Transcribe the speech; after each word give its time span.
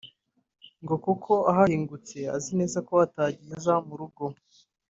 ngo 0.83 0.95
kuko 1.05 1.31
ahahingutse 1.51 2.17
azi 2.35 2.51
neza 2.59 2.77
ko 2.87 2.93
atayigeza 3.05 3.73
mu 3.87 3.93
rugo 3.99 4.23